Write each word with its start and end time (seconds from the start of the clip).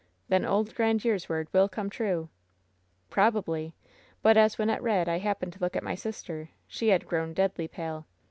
"Then 0.29 0.45
old 0.45 0.73
Grandiere^s 0.73 1.29
word 1.29 1.47
will 1.53 1.69
come 1.69 1.87
true!'' 1.87 2.27
"Probably 3.11 3.65
1 3.65 3.73
But 4.23 4.35
as 4.35 4.55
Wynnette 4.55 4.81
read 4.81 5.07
I 5.07 5.19
happened 5.19 5.53
to 5.53 5.59
look 5.59 5.75
at 5.75 5.83
my 5.83 5.93
sister. 5.93 6.49
She 6.65 6.87
had 6.87 7.05
grown 7.05 7.35
deadly 7.35 7.67
pale. 7.67 8.07